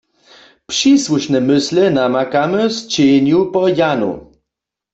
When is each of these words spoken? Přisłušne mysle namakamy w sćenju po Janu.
Přisłušne 0.69 1.39
mysle 1.49 1.83
namakamy 1.97 2.61
w 2.69 2.73
sćenju 2.79 3.39
po 3.53 3.61
Janu. 3.77 4.13